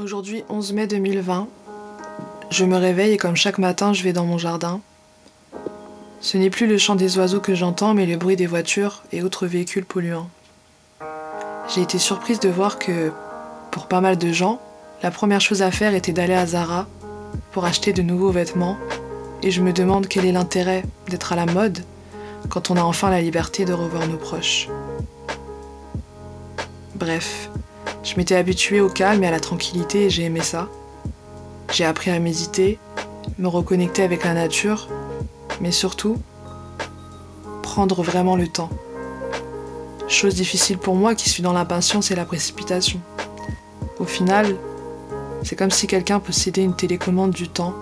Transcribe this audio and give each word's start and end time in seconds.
Aujourd'hui, 0.00 0.44
11 0.48 0.74
mai 0.74 0.86
2020, 0.86 1.48
je 2.50 2.64
me 2.64 2.76
réveille 2.76 3.14
et 3.14 3.16
comme 3.16 3.34
chaque 3.34 3.58
matin, 3.58 3.92
je 3.92 4.04
vais 4.04 4.12
dans 4.12 4.24
mon 4.24 4.38
jardin. 4.38 4.80
Ce 6.20 6.38
n'est 6.38 6.50
plus 6.50 6.68
le 6.68 6.78
chant 6.78 6.94
des 6.94 7.18
oiseaux 7.18 7.40
que 7.40 7.56
j'entends, 7.56 7.94
mais 7.94 8.06
le 8.06 8.16
bruit 8.16 8.36
des 8.36 8.46
voitures 8.46 9.02
et 9.10 9.24
autres 9.24 9.48
véhicules 9.48 9.84
polluants. 9.84 10.30
J'ai 11.68 11.82
été 11.82 11.98
surprise 11.98 12.38
de 12.38 12.48
voir 12.48 12.78
que, 12.78 13.10
pour 13.72 13.88
pas 13.88 14.00
mal 14.00 14.16
de 14.16 14.30
gens, 14.30 14.60
la 15.02 15.10
première 15.10 15.40
chose 15.40 15.62
à 15.62 15.72
faire 15.72 15.94
était 15.94 16.12
d'aller 16.12 16.34
à 16.34 16.46
Zara 16.46 16.86
pour 17.50 17.64
acheter 17.64 17.92
de 17.92 18.02
nouveaux 18.02 18.30
vêtements, 18.30 18.78
et 19.42 19.50
je 19.50 19.62
me 19.62 19.72
demande 19.72 20.06
quel 20.06 20.26
est 20.26 20.32
l'intérêt 20.32 20.84
d'être 21.08 21.32
à 21.32 21.36
la 21.36 21.46
mode 21.46 21.82
quand 22.48 22.70
on 22.70 22.76
a 22.76 22.82
enfin 22.82 23.10
la 23.10 23.20
liberté 23.20 23.64
de 23.64 23.72
revoir 23.72 24.06
nos 24.06 24.16
proches. 24.16 24.68
Bref, 26.94 27.50
je 28.02 28.16
m'étais 28.16 28.36
habituée 28.36 28.80
au 28.80 28.88
calme 28.88 29.22
et 29.24 29.26
à 29.26 29.30
la 29.30 29.40
tranquillité 29.40 30.04
et 30.04 30.10
j'ai 30.10 30.24
aimé 30.24 30.40
ça. 30.40 30.68
J'ai 31.72 31.84
appris 31.84 32.10
à 32.10 32.18
méditer, 32.18 32.78
me 33.38 33.48
reconnecter 33.48 34.02
avec 34.02 34.24
la 34.24 34.34
nature, 34.34 34.88
mais 35.60 35.72
surtout, 35.72 36.16
prendre 37.62 38.02
vraiment 38.02 38.36
le 38.36 38.48
temps. 38.48 38.70
Chose 40.08 40.34
difficile 40.34 40.78
pour 40.78 40.94
moi 40.94 41.14
qui 41.14 41.28
suis 41.28 41.42
dans 41.42 41.52
l'impatience 41.52 42.10
et 42.10 42.14
la 42.14 42.24
précipitation. 42.24 43.00
Au 43.98 44.04
final, 44.04 44.56
c'est 45.42 45.56
comme 45.56 45.70
si 45.70 45.86
quelqu'un 45.86 46.18
possédait 46.18 46.64
une 46.64 46.74
télécommande 46.74 47.32
du 47.32 47.48
temps 47.48 47.74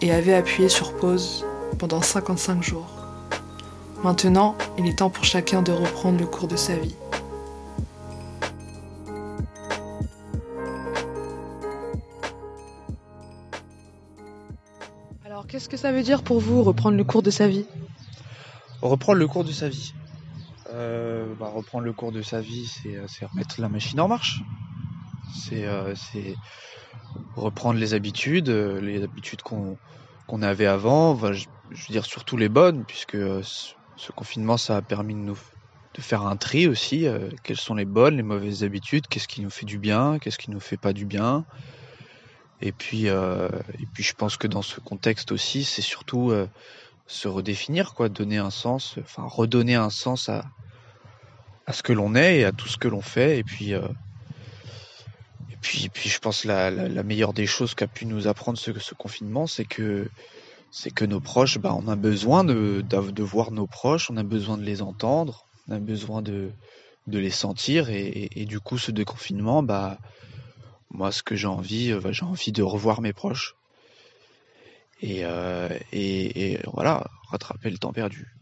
et 0.00 0.12
avait 0.12 0.34
appuyé 0.34 0.68
sur 0.68 0.94
pause 0.94 1.44
pendant 1.78 2.00
55 2.00 2.62
jours. 2.62 2.88
Maintenant, 4.02 4.56
il 4.78 4.86
est 4.86 4.98
temps 4.98 5.10
pour 5.10 5.24
chacun 5.24 5.60
de 5.60 5.72
reprendre 5.72 6.18
le 6.18 6.26
cours 6.26 6.48
de 6.48 6.56
sa 6.56 6.76
vie. 6.76 6.94
Alors, 15.28 15.46
qu'est-ce 15.46 15.68
que 15.68 15.76
ça 15.76 15.92
veut 15.92 16.02
dire 16.02 16.22
pour 16.22 16.40
vous 16.40 16.62
reprendre 16.62 16.96
le 16.96 17.04
cours 17.04 17.22
de 17.22 17.30
sa 17.30 17.48
vie? 17.48 17.66
Reprendre 18.80 19.18
le 19.18 19.28
cours 19.28 19.44
de 19.44 19.52
sa 19.52 19.68
vie. 19.68 19.92
Euh, 20.70 21.34
bah, 21.34 21.50
reprendre 21.50 21.84
le 21.84 21.92
cours 21.92 22.12
de 22.12 22.22
sa 22.22 22.40
vie, 22.40 22.64
c'est 22.64 22.96
euh, 22.96 23.04
remettre 23.30 23.60
la 23.60 23.68
machine 23.68 24.00
en 24.00 24.08
marche. 24.08 24.40
C'est 25.34 25.66
euh, 25.66 25.92
reprendre 27.36 27.78
les 27.78 27.92
habitudes, 27.92 28.48
les 28.48 29.02
habitudes 29.02 29.42
qu'on 29.42 30.40
avait 30.40 30.64
avant. 30.64 31.14
je, 31.34 31.44
veux 31.68 31.76
dire 31.90 32.06
surtout 32.06 32.38
les 32.38 32.48
bonnes, 32.48 32.86
puisque 32.86 33.18
ce 33.18 34.12
confinement, 34.16 34.56
ça 34.56 34.78
a 34.78 34.82
permis 34.82 35.14
de 35.14 36.00
faire 36.00 36.22
un 36.22 36.38
tri 36.38 36.66
aussi. 36.66 37.06
quelles 37.44 37.58
sont 37.58 37.74
les 37.74 37.84
bonnes, 37.84 38.16
les 38.16 38.22
mauvaises 38.22 38.64
habitudes 38.64 39.06
Qu'est-ce 39.08 39.28
qui 39.28 39.42
nous 39.42 39.50
fait 39.50 39.66
du 39.66 39.78
bien 39.78 40.18
Qu'est-ce 40.20 40.38
qui 40.38 40.50
nous 40.50 40.60
fait 40.60 40.78
pas 40.78 40.94
du 40.94 41.04
bien 41.04 41.44
et 42.60 42.72
puis, 42.72 43.08
euh, 43.08 43.48
et 43.80 43.86
puis 43.92 44.02
je 44.02 44.14
pense 44.14 44.36
que 44.36 44.46
dans 44.46 44.62
ce 44.62 44.80
contexte 44.80 45.30
aussi, 45.32 45.64
c'est 45.64 45.82
surtout 45.82 46.30
euh, 46.30 46.48
se 47.06 47.28
redéfinir, 47.28 47.94
quoi, 47.94 48.08
donner 48.08 48.38
un 48.38 48.50
sens, 48.50 48.96
enfin 49.00 49.24
redonner 49.26 49.76
un 49.76 49.90
sens 49.90 50.28
à, 50.28 50.44
à 51.66 51.72
ce 51.72 51.82
que 51.82 51.92
l'on 51.92 52.14
est 52.14 52.40
et 52.40 52.44
à 52.44 52.52
tout 52.52 52.68
ce 52.68 52.76
que 52.76 52.88
l'on 52.88 53.00
fait. 53.00 53.38
Et 53.38 53.44
puis, 53.44 53.74
euh, 53.74 53.86
et 55.50 55.56
puis, 55.60 55.84
et 55.84 55.88
puis, 55.88 56.08
je 56.08 56.18
pense 56.18 56.44
la, 56.44 56.70
la, 56.70 57.02
meilleure 57.04 57.32
des 57.32 57.46
choses 57.46 57.74
qu'a 57.74 57.86
pu 57.86 58.06
nous 58.06 58.26
apprendre 58.26 58.58
ce, 58.58 58.94
confinement, 58.94 59.46
c'est 59.46 59.64
que 59.64 60.08
c'est 60.70 60.90
que 60.90 61.04
nos 61.04 61.20
proches, 61.20 61.58
bah, 61.58 61.74
on 61.74 61.88
a 61.88 61.96
besoin 61.96 62.44
de, 62.44 62.82
de, 62.82 63.22
voir 63.22 63.52
nos 63.52 63.66
proches, 63.66 64.10
on 64.10 64.16
a 64.16 64.22
besoin 64.22 64.58
de 64.58 64.64
les 64.64 64.82
entendre, 64.82 65.46
on 65.66 65.72
a 65.72 65.78
besoin 65.78 66.22
de, 66.22 66.50
de 67.06 67.18
les 67.18 67.30
sentir, 67.30 67.88
et, 67.88 68.02
et, 68.06 68.42
et 68.42 68.44
du 68.44 68.60
coup, 68.60 68.76
ce 68.76 68.90
déconfinement, 68.90 69.62
bah, 69.62 69.98
moi, 70.90 71.12
ce 71.12 71.22
que 71.22 71.36
j'ai 71.36 71.46
envie, 71.46 71.92
euh, 71.92 72.12
j'ai 72.12 72.24
envie 72.24 72.52
de 72.52 72.62
revoir 72.62 73.00
mes 73.00 73.12
proches. 73.12 73.56
Et, 75.00 75.20
euh, 75.24 75.68
et, 75.92 76.52
et 76.52 76.58
voilà, 76.72 77.06
rattraper 77.30 77.70
le 77.70 77.78
temps 77.78 77.92
perdu. 77.92 78.37